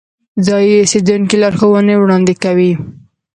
[0.45, 2.71] ځایی اوسیدونکي لارښوونې وړاندې کوي.